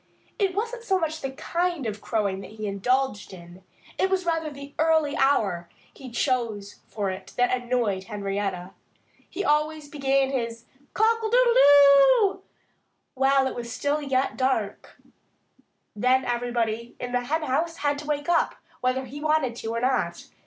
It 0.39 0.55
wasn't 0.55 0.81
so 0.83 0.97
much 0.97 1.21
the 1.21 1.29
kind 1.29 1.85
of 1.85 2.01
crowing 2.01 2.39
that 2.41 2.53
he 2.53 2.65
indulged 2.65 3.33
in; 3.33 3.61
it 3.99 4.09
was 4.09 4.25
rather 4.25 4.49
the 4.49 4.73
early 4.79 5.15
hour 5.15 5.69
he 5.93 6.09
chose 6.09 6.79
for 6.87 7.11
it 7.11 7.33
that 7.37 7.53
annoyed 7.55 8.05
Henrietta. 8.05 8.71
He 9.29 9.45
always 9.45 9.87
began 9.89 10.31
his 10.31 10.65
Cockle 10.95 11.29
doodle 11.29 11.53
doo 11.53 12.41
while 13.13 13.45
it 13.45 13.53
was 13.53 13.83
yet 14.07 14.37
dark. 14.37 14.97
Then 15.95 16.25
everybody 16.25 16.95
in 16.99 17.11
the 17.11 17.21
henhouse 17.25 17.77
had 17.77 17.99
to 17.99 18.07
wake 18.07 18.27
up, 18.27 18.55
whether 18.79 19.05
he 19.05 19.21
wanted 19.21 19.55
to 19.57 19.67
or 19.69 19.81
not. 19.81 20.25